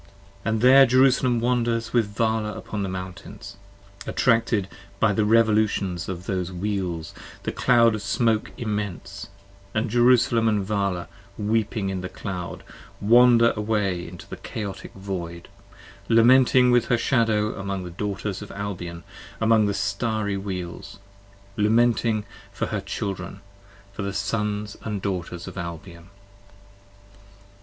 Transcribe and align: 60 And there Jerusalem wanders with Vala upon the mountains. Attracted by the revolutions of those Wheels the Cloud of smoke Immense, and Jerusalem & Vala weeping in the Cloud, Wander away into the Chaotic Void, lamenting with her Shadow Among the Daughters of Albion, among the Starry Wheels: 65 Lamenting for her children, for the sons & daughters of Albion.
60 0.45 0.49
And 0.49 0.61
there 0.61 0.85
Jerusalem 0.87 1.39
wanders 1.39 1.93
with 1.93 2.07
Vala 2.07 2.57
upon 2.57 2.81
the 2.81 2.89
mountains. 2.89 3.55
Attracted 4.07 4.67
by 4.99 5.13
the 5.13 5.23
revolutions 5.25 6.09
of 6.09 6.25
those 6.25 6.51
Wheels 6.51 7.13
the 7.43 7.51
Cloud 7.51 7.93
of 7.93 8.01
smoke 8.01 8.49
Immense, 8.57 9.27
and 9.75 9.91
Jerusalem 9.91 10.63
& 10.63 10.63
Vala 10.63 11.07
weeping 11.37 11.91
in 11.91 12.01
the 12.01 12.09
Cloud, 12.09 12.63
Wander 12.99 13.51
away 13.55 14.07
into 14.07 14.27
the 14.27 14.37
Chaotic 14.37 14.91
Void, 14.95 15.49
lamenting 16.09 16.71
with 16.71 16.85
her 16.85 16.97
Shadow 16.97 17.53
Among 17.53 17.83
the 17.83 17.91
Daughters 17.91 18.41
of 18.41 18.49
Albion, 18.53 19.03
among 19.39 19.67
the 19.67 19.75
Starry 19.75 20.35
Wheels: 20.35 20.93
65 21.57 21.57
Lamenting 21.65 22.23
for 22.51 22.65
her 22.65 22.81
children, 22.81 23.39
for 23.93 24.01
the 24.01 24.13
sons 24.13 24.75
& 24.87 24.99
daughters 25.01 25.47
of 25.47 25.59
Albion. 25.59 26.09